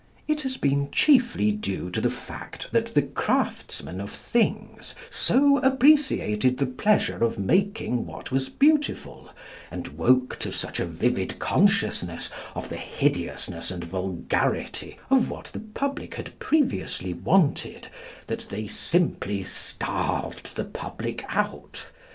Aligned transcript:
It 0.27 0.41
has 0.41 0.57
been 0.57 0.89
chiefly 0.89 1.51
due 1.51 1.91
to 1.91 2.01
the 2.01 2.09
fact 2.09 2.69
that 2.71 2.95
the 2.95 3.03
craftsmen 3.03 4.01
of 4.01 4.09
things 4.09 4.95
so 5.11 5.59
appreciated 5.59 6.57
the 6.57 6.65
pleasure 6.65 7.23
of 7.23 7.37
making 7.37 8.07
what 8.07 8.31
was 8.31 8.49
beautiful, 8.49 9.29
and 9.69 9.89
woke 9.89 10.39
to 10.39 10.51
such 10.51 10.79
a 10.79 10.87
vivid 10.87 11.37
consciousness 11.37 12.31
of 12.55 12.69
the 12.69 12.77
hideousness 12.77 13.69
and 13.69 13.83
vulgarity 13.83 14.97
of 15.11 15.29
what 15.29 15.51
the 15.53 15.59
public 15.59 16.15
had 16.15 16.39
previously 16.39 17.13
wanted, 17.13 17.89
that 18.25 18.47
they 18.49 18.67
simply 18.67 19.43
starved 19.43 20.55
the 20.55 20.65
public 20.65 21.23
out. 21.29 21.85